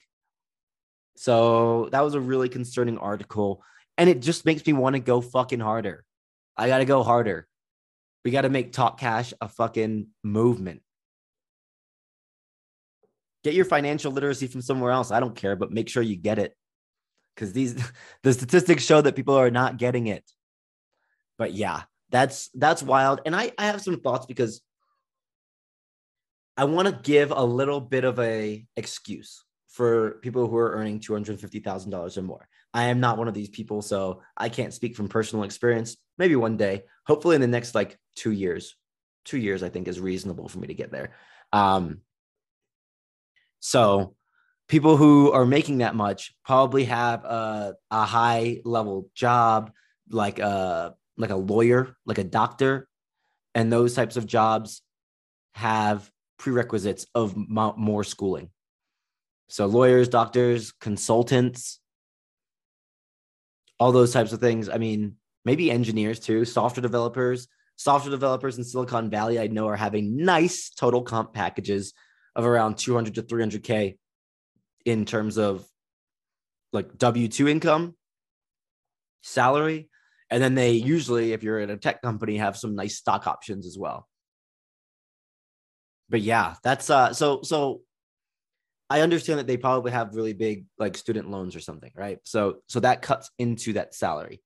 [1.17, 3.63] so that was a really concerning article
[3.97, 6.03] and it just makes me want to go fucking harder
[6.57, 7.47] i got to go harder
[8.23, 10.81] we got to make talk cash a fucking movement
[13.45, 15.11] Get your financial literacy from somewhere else.
[15.11, 16.57] I don't care, but make sure you get it.
[17.35, 17.75] Because these
[18.23, 20.23] the statistics show that people are not getting it.
[21.37, 23.21] But yeah, that's that's wild.
[23.23, 24.61] And I, I have some thoughts because
[26.57, 30.99] I want to give a little bit of a excuse for people who are earning
[30.99, 32.47] $250,000 or more.
[32.73, 35.97] I am not one of these people, so I can't speak from personal experience.
[36.17, 38.75] Maybe one day, hopefully in the next like two years.
[39.25, 41.11] Two years, I think, is reasonable for me to get there.
[41.51, 42.01] Um,
[43.59, 44.15] so
[44.67, 49.71] people who are making that much probably have a, a high level job
[50.09, 52.87] like a like a lawyer, like a doctor,
[53.53, 54.81] and those types of jobs
[55.53, 58.49] have prerequisites of more schooling.
[59.47, 61.79] So lawyers, doctors, consultants,
[63.79, 64.69] all those types of things.
[64.69, 67.47] I mean, maybe engineers too, software developers.
[67.77, 71.93] Software developers in Silicon Valley, I know, are having nice total comp packages
[72.33, 73.97] of around 200 to 300K
[74.85, 75.67] in terms of
[76.71, 77.95] like W 2 income,
[79.21, 79.89] salary.
[80.29, 83.67] And then they usually, if you're in a tech company, have some nice stock options
[83.67, 84.07] as well.
[86.09, 87.81] But yeah, that's uh so so
[88.89, 92.19] I understand that they probably have really big like student loans or something, right?
[92.23, 94.41] So so that cuts into that salary.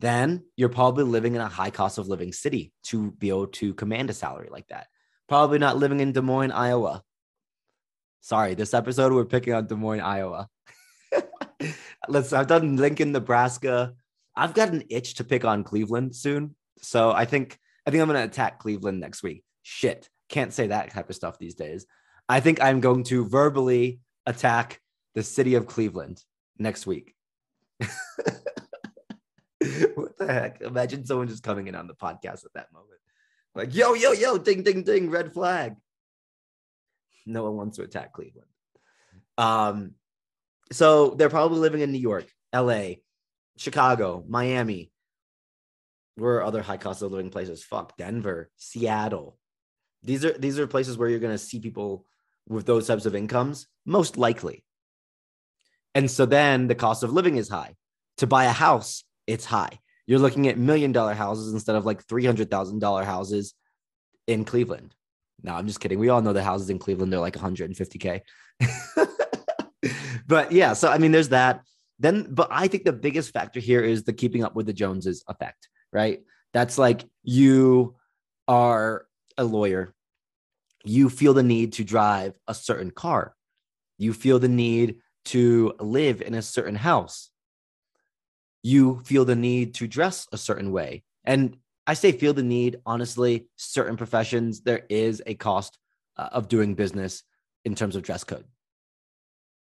[0.00, 3.74] Then you're probably living in a high cost of living city to be able to
[3.74, 4.86] command a salary like that.
[5.28, 7.02] Probably not living in Des Moines, Iowa,
[8.20, 10.48] Sorry, this episode we're picking on Des Moines, Iowa.
[12.08, 12.32] Let's.
[12.32, 13.94] I've done Lincoln, Nebraska.
[14.36, 18.08] I've got an itch to pick on Cleveland soon, so I think I think I'm
[18.08, 19.44] gonna attack Cleveland next week.
[19.62, 21.86] Shit, can't say that type of stuff these days.
[22.28, 24.80] I think I'm going to verbally attack
[25.14, 26.22] the city of Cleveland
[26.58, 27.14] next week.
[27.80, 27.88] what
[30.18, 30.60] the heck?
[30.60, 33.00] Imagine someone just coming in on the podcast at that moment.
[33.54, 35.76] Like, yo, yo, yo, ding, ding, ding, red flag
[37.28, 38.48] no one wants to attack Cleveland.
[39.36, 39.92] Um,
[40.72, 42.94] so they're probably living in New York, LA,
[43.56, 44.90] Chicago, Miami.
[46.16, 47.62] Where are other high cost of living places?
[47.62, 49.37] Fuck Denver, Seattle.
[50.08, 52.06] These are these are places where you're gonna see people
[52.48, 54.64] with those types of incomes, most likely.
[55.94, 57.76] And so then the cost of living is high.
[58.16, 59.80] To buy a house, it's high.
[60.06, 63.52] You're looking at million dollar houses instead of like $300,000 houses
[64.26, 64.94] in Cleveland.
[65.42, 65.98] No, I'm just kidding.
[65.98, 68.22] We all know the houses in Cleveland, they're like 150K.
[70.26, 71.64] but yeah, so I mean, there's that.
[71.98, 75.22] Then, but I think the biggest factor here is the keeping up with the Joneses
[75.28, 76.20] effect, right?
[76.54, 77.96] That's like you
[78.46, 79.94] are a lawyer,
[80.88, 83.34] you feel the need to drive a certain car,
[83.98, 84.96] you feel the need
[85.26, 87.30] to live in a certain house,
[88.62, 91.02] you feel the need to dress a certain way.
[91.24, 95.78] And I say feel the need, honestly, certain professions, there is a cost
[96.16, 97.22] uh, of doing business
[97.64, 98.44] in terms of dress code.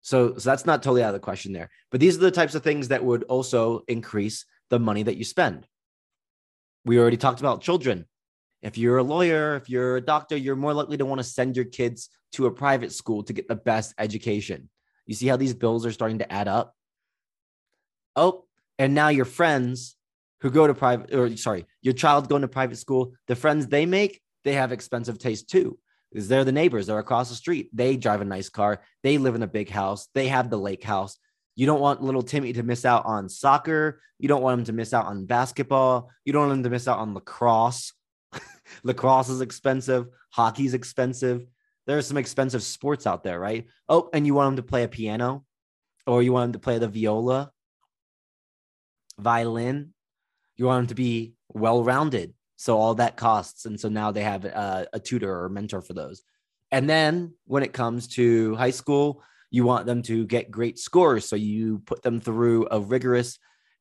[0.02, 1.70] So, so that's not totally out of the question there.
[1.90, 5.24] But these are the types of things that would also increase the money that you
[5.24, 5.66] spend.
[6.84, 8.06] We already talked about children.
[8.62, 11.56] If you're a lawyer, if you're a doctor, you're more likely to want to send
[11.56, 14.68] your kids to a private school to get the best education.
[15.06, 16.74] You see how these bills are starting to add up?
[18.14, 18.44] Oh,
[18.78, 19.96] and now your friends
[20.40, 23.86] who go to private, or sorry, your child going to private school, the friends they
[23.86, 25.78] make, they have expensive taste too.
[26.10, 27.70] Because they're the neighbors, they're across the street.
[27.72, 30.84] They drive a nice car, they live in a big house, they have the lake
[30.84, 31.16] house.
[31.54, 34.00] You don't want little Timmy to miss out on soccer.
[34.18, 36.10] You don't want him to miss out on basketball.
[36.24, 37.92] You don't want him to miss out on lacrosse.
[38.82, 40.08] lacrosse is expensive.
[40.30, 41.46] Hockey's expensive.
[41.86, 43.66] There are some expensive sports out there, right?
[43.88, 45.44] Oh, and you want them to play a piano
[46.06, 47.50] or you want them to play the viola,
[49.18, 49.92] violin.
[50.56, 52.34] You want them to be well rounded.
[52.56, 53.64] So all that costs.
[53.66, 56.22] And so now they have a, a tutor or mentor for those.
[56.70, 61.28] And then when it comes to high school, you want them to get great scores.
[61.28, 63.38] So you put them through a rigorous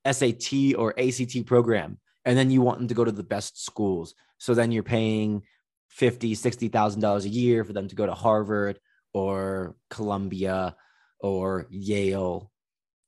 [0.10, 2.00] SAT or ACT program.
[2.26, 4.14] And then you want them to go to the best schools.
[4.38, 5.44] So then you're paying
[5.90, 8.80] fifty, sixty thousand dollars a year for them to go to Harvard
[9.14, 10.76] or Columbia
[11.20, 12.52] or Yale.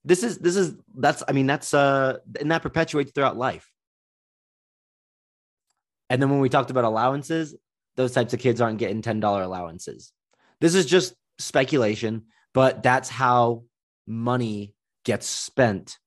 [0.04, 3.70] This is this is that's I mean that's uh and that perpetuates throughout life.
[6.10, 7.56] And then when we talked about allowances,
[7.96, 10.12] those types of kids aren't getting $10 allowances.
[10.60, 13.64] This is just speculation, but that's how
[14.06, 15.98] money gets spent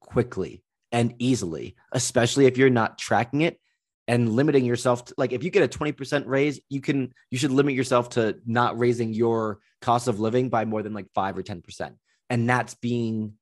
[0.00, 0.63] quickly
[0.94, 3.58] and easily, especially if you're not tracking it
[4.06, 7.50] and limiting yourself to, like if you get a 20% raise you can you should
[7.50, 11.42] limit yourself to not raising your cost of living by more than like 5 or
[11.42, 11.96] 10%
[12.30, 13.32] and that's being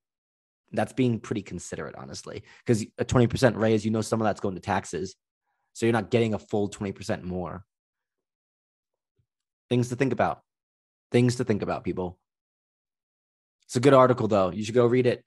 [0.72, 4.54] that's being pretty considerate honestly because a 20% raise you know some of that's going
[4.54, 5.14] to taxes.
[5.74, 7.64] So you're not getting a full 20% more.
[9.68, 10.42] Things to think about.
[11.10, 12.18] Things to think about people.
[13.64, 14.50] It's a good article, though.
[14.50, 15.24] You should go read it.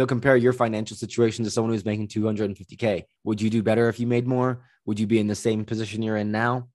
[0.00, 3.04] Go compare your financial situation to someone who's making 250K.
[3.24, 4.64] Would you do better if you made more?
[4.86, 6.68] Would you be in the same position you're in now?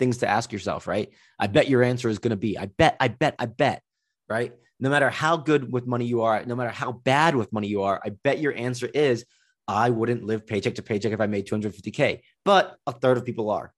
[0.00, 1.12] Things to ask yourself, right?
[1.38, 3.82] I bet your answer is going to be I bet, I bet, I bet,
[4.28, 4.52] right?
[4.80, 7.82] No matter how good with money you are, no matter how bad with money you
[7.82, 9.24] are, I bet your answer is
[9.68, 12.22] I wouldn't live paycheck to paycheck if I made 250K.
[12.44, 13.72] But a third of people are,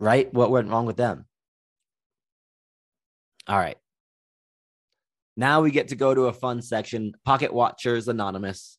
[0.00, 0.34] right?
[0.34, 1.26] What went wrong with them?
[3.46, 3.76] All right.
[5.36, 8.78] Now we get to go to a fun section Pocket Watchers Anonymous.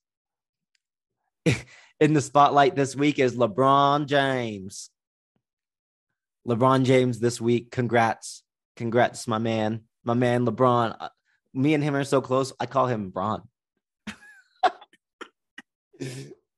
[1.99, 4.89] In the spotlight this week is LeBron James.
[6.47, 7.71] LeBron James this week.
[7.71, 8.43] Congrats.
[8.75, 9.81] Congrats, my man.
[10.03, 10.95] My man, LeBron.
[10.99, 11.09] Uh,
[11.53, 12.53] me and him are so close.
[12.59, 13.41] I call him Bron.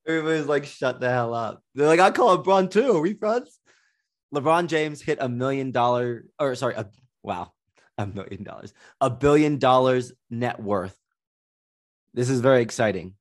[0.08, 1.64] Everybody's like, shut the hell up.
[1.76, 2.98] They're like, I call him Bron too.
[2.98, 3.60] Are we friends?
[4.34, 6.88] LeBron James hit a million dollar, or sorry, a,
[7.24, 7.52] wow,
[8.00, 10.98] a million dollars, a billion dollars net worth.
[12.14, 13.14] This is very exciting.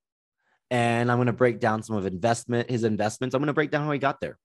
[0.71, 3.35] And I'm going to break down some of investment, his investments.
[3.35, 4.39] I'm going to break down how he got there.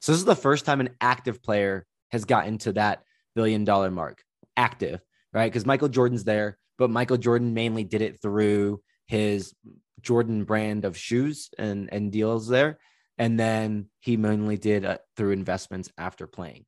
[0.00, 3.02] So this is the first time an active player has gotten to that
[3.34, 4.22] billion dollar mark.
[4.56, 5.00] Active,
[5.32, 5.50] right?
[5.50, 9.54] Because Michael Jordan's there, but Michael Jordan mainly did it through his
[10.02, 12.78] Jordan brand of shoes and and deals there,
[13.16, 16.66] and then he mainly did uh, through investments after playing.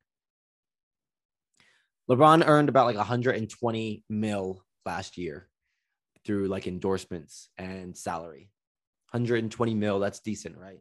[2.09, 5.49] LeBron earned about like 120 mil last year
[6.25, 8.49] through like endorsements and salary.
[9.11, 10.79] 120 mil, that's decent, right?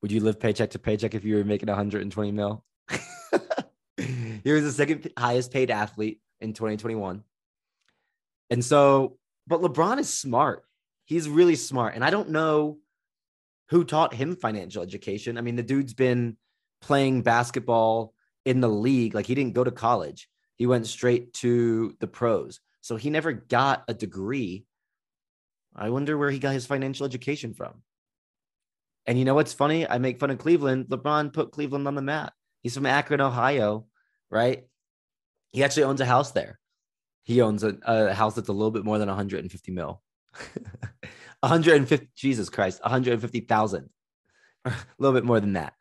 [0.00, 2.64] Would you live paycheck to paycheck if you were making 120 mil?
[3.96, 7.22] he was the second highest paid athlete in 2021.
[8.50, 10.64] And so, but LeBron is smart.
[11.04, 11.94] He's really smart.
[11.94, 12.78] And I don't know
[13.70, 15.38] who taught him financial education.
[15.38, 16.36] I mean, the dude's been
[16.80, 18.12] playing basketball
[18.44, 19.14] in the league.
[19.14, 20.28] Like he didn't go to college.
[20.62, 22.60] He went straight to the pros.
[22.82, 24.64] So he never got a degree.
[25.74, 27.82] I wonder where he got his financial education from.
[29.04, 29.88] And you know what's funny?
[29.88, 30.86] I make fun of Cleveland.
[30.86, 32.32] LeBron put Cleveland on the map.
[32.62, 33.86] He's from Akron, Ohio,
[34.30, 34.62] right?
[35.50, 36.60] He actually owns a house there.
[37.24, 40.00] He owns a, a house that's a little bit more than 150 mil.
[41.40, 43.90] 150, Jesus Christ, 150,000.
[44.64, 45.72] a little bit more than that.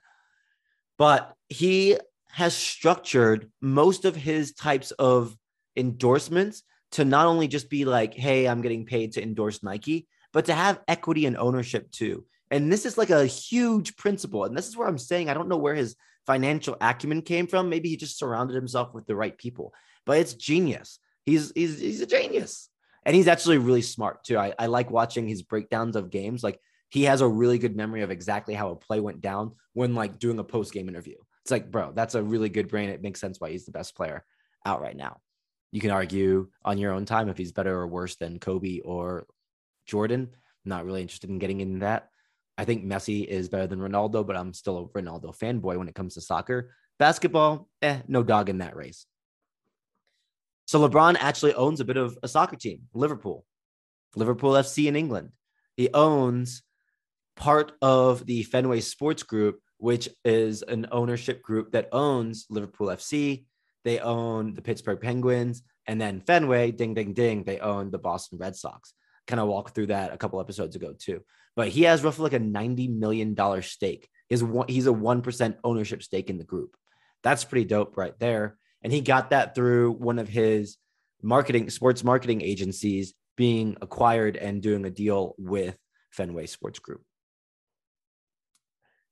[0.98, 2.00] But he
[2.34, 5.36] has structured most of his types of
[5.76, 6.63] endorsements
[6.94, 10.54] to not only just be like, hey, I'm getting paid to endorse Nike, but to
[10.54, 12.26] have equity and ownership too.
[12.50, 14.44] And this is like a huge principle.
[14.46, 15.96] And this is where I'm saying I don't know where his
[16.28, 17.70] financial acumen came from.
[17.70, 19.74] Maybe he just surrounded himself with the right people,
[20.06, 21.00] but it's genius.
[21.26, 22.70] He's he's he's a genius.
[23.04, 24.38] And he's actually really smart too.
[24.38, 26.44] I, I like watching his breakdowns of games.
[26.44, 29.96] Like he has a really good memory of exactly how a play went down when
[29.96, 31.15] like doing a post-game interview.
[31.43, 32.89] It's like, bro, that's a really good brain.
[32.89, 34.23] It makes sense why he's the best player
[34.65, 35.17] out right now.
[35.71, 39.25] You can argue on your own time if he's better or worse than Kobe or
[39.86, 40.30] Jordan.
[40.65, 42.10] Not really interested in getting into that.
[42.58, 45.95] I think Messi is better than Ronaldo, but I'm still a Ronaldo fanboy when it
[45.95, 46.75] comes to soccer.
[46.99, 49.06] Basketball, eh, no dog in that race.
[50.65, 53.45] So LeBron actually owns a bit of a soccer team, Liverpool,
[54.15, 55.32] Liverpool FC in England.
[55.75, 56.63] He owns
[57.36, 63.46] part of the Fenway Sports Group, which is an ownership group that owns Liverpool FC.
[63.84, 68.38] They own the Pittsburgh Penguins, and then Fenway, ding, ding, ding, they own the Boston
[68.38, 68.94] Red Sox.
[69.26, 71.22] Kind of walked through that a couple episodes ago too.
[71.56, 74.08] But he has roughly like a ninety million dollar stake.
[74.30, 76.78] He's one, he's a one percent ownership stake in the group.
[77.24, 78.60] That's pretty dope right there.
[78.84, 80.78] And he got that through one of his
[81.24, 85.76] marketing sports marketing agencies being acquired and doing a deal with
[86.12, 87.02] Fenway Sports Group.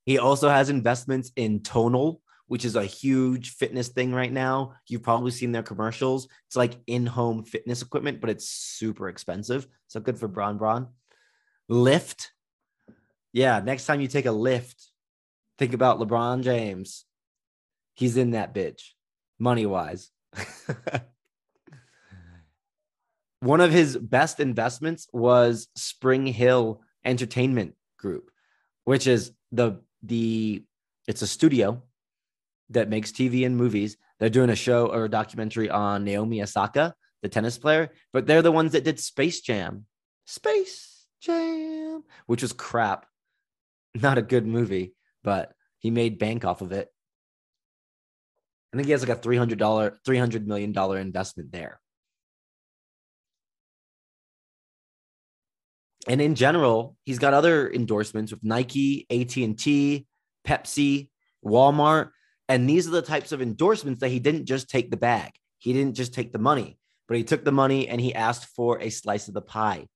[0.10, 4.74] He also has investments in Tonal, which is a huge fitness thing right now.
[4.88, 6.28] You've probably seen their commercials.
[6.48, 9.68] It's like in-home fitness equipment, but it's super expensive.
[9.88, 10.88] So good for Bron Bron.
[11.70, 12.30] Lyft.
[13.34, 14.84] Yeah, next time you take a Lyft,
[15.60, 17.06] think about LeBron James.
[17.94, 18.82] He's in that bitch,
[19.38, 20.10] money wise.
[23.42, 28.32] One of his best investments was SpringHill Entertainment Group,
[28.86, 30.64] which is the the
[31.08, 31.82] it's a studio
[32.70, 33.98] that makes TV and movies.
[34.20, 38.42] They're doing a show or a documentary on Naomi Osaka, the tennis player, but they're
[38.42, 39.86] the ones that did Space Jam.
[40.26, 43.06] Space Jam, which was crap.
[43.96, 46.90] Not a good movie, but he made bank off of it.
[48.72, 51.80] I think he has like a $300, $300 million investment there.
[56.10, 60.08] And in general, he's got other endorsements with Nike, AT&T,
[60.46, 61.10] Pepsi,
[61.46, 62.10] Walmart,
[62.50, 65.32] and these are the types of endorsements that he didn't just take the bag.
[65.60, 68.82] He didn't just take the money, but he took the money and he asked for
[68.82, 69.88] a slice of the pie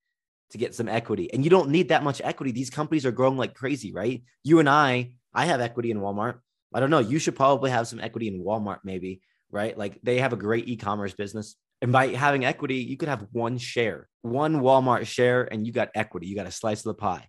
[0.51, 1.33] to get some equity.
[1.33, 2.51] And you don't need that much equity.
[2.51, 4.23] These companies are growing like crazy, right?
[4.43, 6.39] You and I, I have equity in Walmart.
[6.71, 6.99] I don't know.
[6.99, 9.75] You should probably have some equity in Walmart, maybe, right?
[9.75, 11.55] Like they have a great e commerce business.
[11.83, 15.89] And by having equity, you could have one share, one Walmart share, and you got
[15.93, 16.27] equity.
[16.27, 17.27] You got a slice of the pie.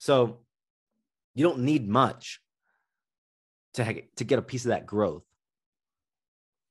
[0.00, 0.40] So
[1.36, 2.40] you don't need much
[3.74, 5.22] to, to get a piece of that growth.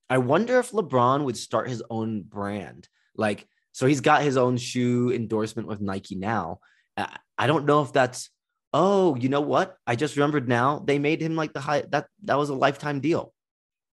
[0.10, 2.90] I wonder if LeBron would start his own brand.
[3.16, 6.60] Like, so he's got his own shoe endorsement with Nike now.
[6.98, 8.30] I don't know if that's,
[8.74, 9.78] oh, you know what?
[9.88, 13.00] I just remembered now they made him like the high, that, that was a lifetime
[13.00, 13.34] deal.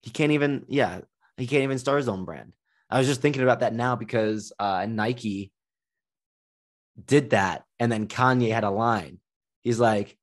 [0.00, 1.02] He can't even, yeah,
[1.36, 2.54] he can't even start his own brand.
[2.90, 5.52] I was just thinking about that now because uh, Nike
[7.04, 7.64] did that.
[7.78, 9.18] And then Kanye had a line.
[9.62, 10.16] He's like,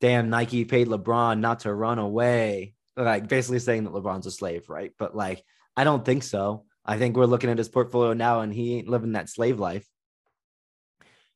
[0.00, 2.74] damn, Nike paid LeBron not to run away.
[2.96, 4.92] Like basically saying that LeBron's a slave, right?
[4.98, 5.44] But like,
[5.76, 6.64] I don't think so.
[6.84, 9.86] I think we're looking at his portfolio now and he ain't living that slave life.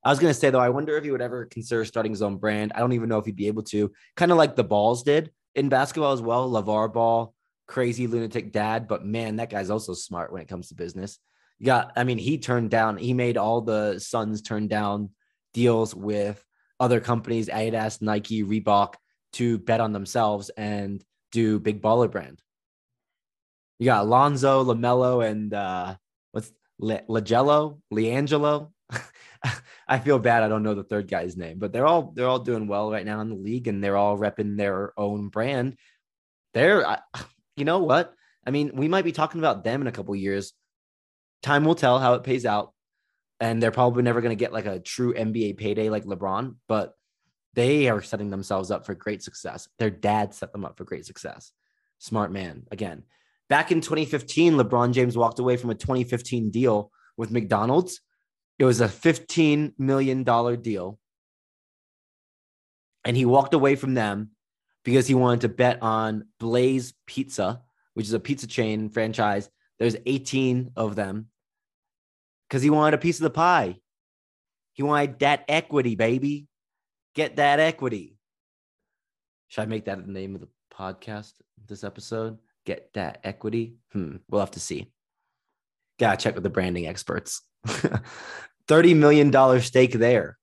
[0.04, 2.38] I was to say, though, I wonder if he would ever consider starting his own
[2.38, 2.72] brand.
[2.74, 5.30] I don't even know if he'd be able to, kind of like the balls did
[5.54, 6.50] in basketball as well.
[6.50, 7.32] LeVar Ball,
[7.66, 11.18] crazy lunatic dad, but man, that guy's also smart when it comes to business.
[11.58, 15.10] You got, I mean, he turned down, he made all the sons turn down
[15.54, 16.44] deals with
[16.80, 18.94] other companies, Adidas, Nike, Reebok,
[19.34, 22.40] to bet on themselves and do big baller brand.
[23.78, 25.96] You got Alonzo, Lamelo, and uh,
[26.32, 28.70] what's Le- Lagello, Leangelo.
[29.88, 30.42] I feel bad.
[30.42, 33.04] I don't know the third guy's name, but they're all they're all doing well right
[33.04, 35.76] now in the league, and they're all repping their own brand.
[36.54, 36.86] They're
[37.56, 38.14] you know what?
[38.46, 40.52] I mean, we might be talking about them in a couple years.
[41.42, 42.72] Time will tell how it pays out.
[43.40, 46.94] And they're probably never going to get like a true NBA payday like LeBron, but
[47.54, 49.68] they are setting themselves up for great success.
[49.78, 51.52] Their dad set them up for great success.
[51.98, 52.64] Smart man.
[52.70, 53.02] Again,
[53.48, 58.00] back in 2015, LeBron James walked away from a 2015 deal with McDonald's.
[58.58, 60.98] It was a $15 million deal.
[63.04, 64.30] And he walked away from them
[64.84, 67.62] because he wanted to bet on Blaze Pizza,
[67.94, 69.48] which is a pizza chain franchise.
[69.78, 71.28] There's 18 of them.
[72.48, 73.76] because he wanted a piece of the pie.
[74.74, 76.46] He wanted that equity, baby.
[77.14, 78.16] Get that equity.
[79.48, 81.32] Should I make that the name of the podcast
[81.66, 82.38] this episode?
[82.64, 83.76] Get that equity?
[83.92, 84.16] Hmm.
[84.30, 84.90] We'll have to see.
[85.98, 87.42] Gotta check with the branding experts.
[88.68, 90.38] $30 million stake there.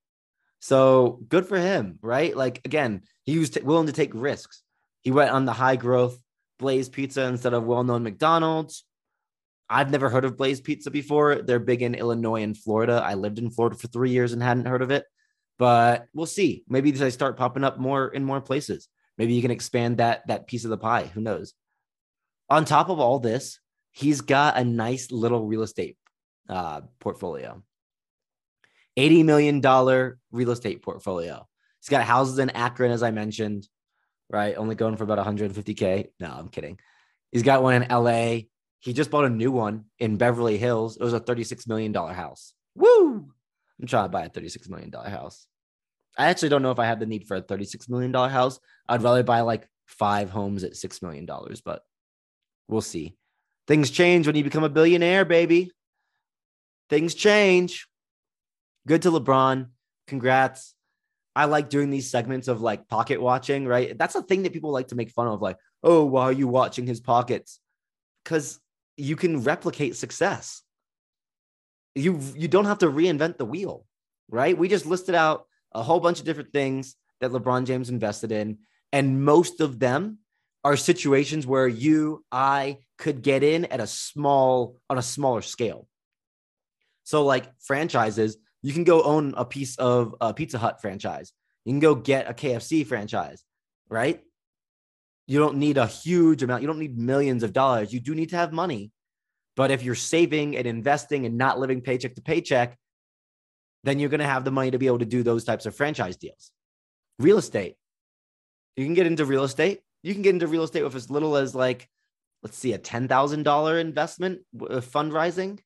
[0.59, 2.35] So good for him, right?
[2.35, 4.61] Like, again, he was t- willing to take risks.
[5.01, 6.19] He went on the high growth
[6.57, 8.83] Blaze Pizza instead of well known McDonald's.
[9.69, 11.41] I've never heard of Blaze Pizza before.
[11.41, 13.01] They're big in Illinois and Florida.
[13.03, 15.05] I lived in Florida for three years and hadn't heard of it,
[15.57, 16.63] but we'll see.
[16.67, 18.89] Maybe they start popping up more in more places.
[19.17, 21.05] Maybe you can expand that that piece of the pie.
[21.13, 21.53] Who knows?
[22.49, 23.59] On top of all this,
[23.91, 25.97] he's got a nice little real estate
[26.49, 27.63] uh, portfolio.
[28.99, 29.61] $80 million
[30.31, 31.47] real estate portfolio.
[31.81, 33.67] He's got houses in Akron, as I mentioned,
[34.29, 34.55] right?
[34.57, 36.07] Only going for about 150K.
[36.19, 36.79] No, I'm kidding.
[37.31, 38.41] He's got one in LA.
[38.79, 40.97] He just bought a new one in Beverly Hills.
[40.97, 42.53] It was a $36 million house.
[42.75, 43.31] Woo!
[43.79, 45.47] I'm trying to buy a $36 million house.
[46.17, 48.59] I actually don't know if I have the need for a $36 million house.
[48.87, 51.27] I'd rather buy like five homes at $6 million,
[51.63, 51.81] but
[52.67, 53.15] we'll see.
[53.67, 55.71] Things change when you become a billionaire, baby.
[56.89, 57.88] Things change.
[58.87, 59.67] Good to LeBron.
[60.07, 60.73] Congrats.
[61.35, 63.97] I like doing these segments of like pocket watching, right?
[63.97, 65.41] That's a thing that people like to make fun of.
[65.41, 67.59] Like, oh, why are you watching his pockets?
[68.23, 68.59] Because
[68.97, 70.61] you can replicate success.
[71.95, 73.85] You you don't have to reinvent the wheel,
[74.29, 74.57] right?
[74.57, 78.59] We just listed out a whole bunch of different things that LeBron James invested in,
[78.91, 80.19] and most of them
[80.63, 85.87] are situations where you, I could get in at a small on a smaller scale.
[87.03, 91.33] So like franchises, you can go own a piece of a Pizza Hut franchise.
[91.65, 93.43] You can go get a KFC franchise,
[93.89, 94.21] right?
[95.27, 96.61] You don't need a huge amount.
[96.61, 97.93] You don't need millions of dollars.
[97.93, 98.91] You do need to have money
[99.59, 102.77] but if you're saving and investing and not living paycheck to paycheck,
[103.83, 105.75] then you're going to have the money to be able to do those types of
[105.75, 106.53] franchise deals.
[107.19, 107.75] Real estate.
[108.77, 109.81] You can get into real estate.
[110.01, 111.89] You can get into real estate with as little as like,
[112.41, 115.59] let's see, a $10,000 investment uh, fundraising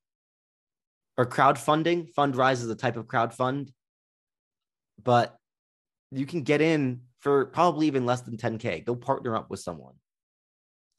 [1.17, 2.13] or crowdfunding.
[2.13, 3.69] Fundrise is a type of crowdfund,
[5.01, 5.35] but
[6.11, 8.85] you can get in for probably even less than 10K.
[8.85, 9.93] Go partner up with someone.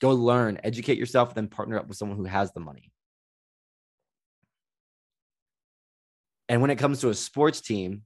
[0.00, 2.90] Go learn, educate yourself, then partner up with someone who has the money.
[6.48, 8.02] And when it comes to a sports team,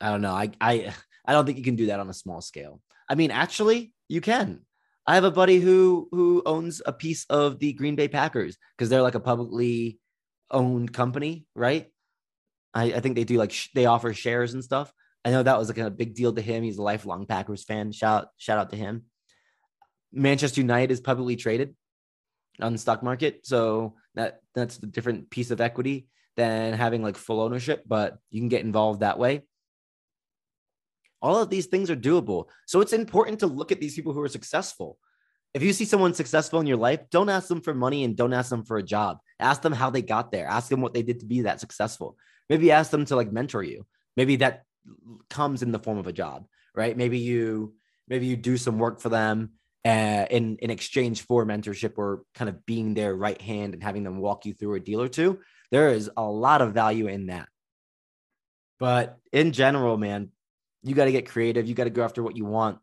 [0.00, 0.32] I don't know.
[0.32, 0.94] I I
[1.24, 2.80] I don't think you can do that on a small scale.
[3.08, 4.60] I mean, actually, you can.
[5.06, 8.88] I have a buddy who who owns a piece of the Green Bay Packers because
[8.88, 9.98] they're like a publicly
[10.50, 11.90] owned company, right?
[12.74, 14.92] I, I think they do like sh- they offer shares and stuff.
[15.24, 16.62] I know that was like a big deal to him.
[16.62, 17.92] He's a lifelong Packers fan.
[17.92, 19.04] Shout shout out to him.
[20.12, 21.74] Manchester United is publicly traded
[22.60, 27.16] on the stock market, so that that's a different piece of equity than having like
[27.16, 29.42] full ownership, but you can get involved that way.
[31.20, 32.44] All of these things are doable.
[32.66, 34.98] So it's important to look at these people who are successful.
[35.52, 38.32] If you see someone successful in your life, don't ask them for money and don't
[38.32, 39.18] ask them for a job.
[39.40, 40.46] Ask them how they got there.
[40.46, 42.16] Ask them what they did to be that successful.
[42.48, 43.86] Maybe ask them to like mentor you.
[44.16, 44.64] Maybe that
[45.30, 46.96] comes in the form of a job, right?
[46.96, 47.74] Maybe you
[48.08, 49.52] maybe you do some work for them
[49.84, 54.02] uh, in in exchange for mentorship or kind of being their right hand and having
[54.02, 55.40] them walk you through a deal or two.
[55.70, 57.48] There is a lot of value in that.
[58.80, 60.30] But in general, man,
[60.82, 61.66] you got to get creative.
[61.66, 62.78] You got to go after what you want.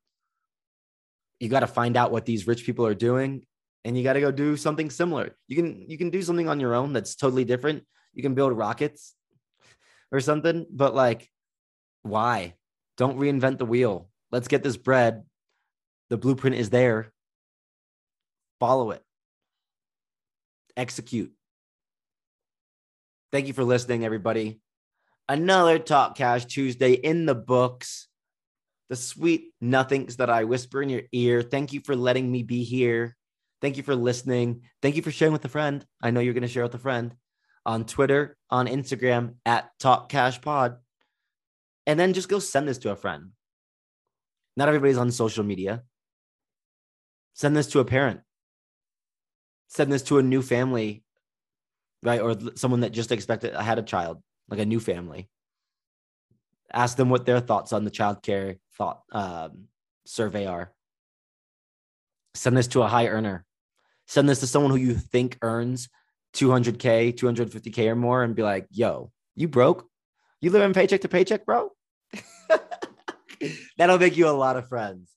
[1.39, 3.45] You got to find out what these rich people are doing
[3.85, 5.37] and you got to go do something similar.
[5.47, 7.83] You can you can do something on your own that's totally different.
[8.13, 9.15] You can build rockets
[10.11, 11.29] or something, but like
[12.01, 12.55] why?
[12.97, 14.09] Don't reinvent the wheel.
[14.31, 15.23] Let's get this bread
[16.09, 17.11] the blueprint is there.
[18.59, 19.01] Follow it.
[20.77, 21.33] Execute.
[23.31, 24.59] Thank you for listening, everybody.
[25.27, 28.07] Another Talk Cash Tuesday in the books.
[28.89, 31.41] The sweet nothings that I whisper in your ear.
[31.41, 33.15] Thank you for letting me be here.
[33.65, 34.61] Thank you for listening.
[34.83, 35.83] Thank you for sharing with a friend.
[35.99, 37.15] I know you're going to share with a friend
[37.65, 40.77] on Twitter, on Instagram at Talk Cash Pod.
[41.87, 43.31] And then just go send this to a friend.
[44.55, 45.81] Not everybody's on social media.
[47.33, 48.19] Send this to a parent.
[49.69, 51.03] Send this to a new family,
[52.03, 52.21] right?
[52.21, 55.27] Or someone that just expected I had a child, like a new family.
[56.71, 59.69] Ask them what their thoughts on the child care thought um,
[60.05, 60.71] survey are.
[62.35, 63.44] Send this to a high earner.
[64.07, 65.89] Send this to someone who you think earns
[66.35, 69.87] 200K, 250K or more and be like, yo, you broke?
[70.41, 71.71] You live in paycheck to paycheck, bro?
[73.77, 75.11] That'll make you a lot of friends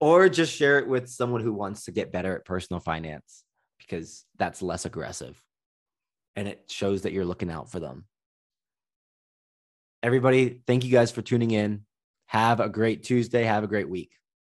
[0.00, 3.42] or just share it with someone who wants to get better at personal finance
[3.78, 5.40] because that's less aggressive.
[6.36, 8.06] and it shows that you're looking out for them.
[10.02, 11.84] Everybody, thank you guys for tuning in.
[12.26, 13.44] Have a great Tuesday.
[13.44, 14.10] Have a great week.